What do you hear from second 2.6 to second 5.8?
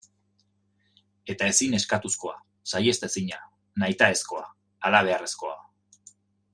saihetsezina, nahitaezkoa, halabeharrezkoa.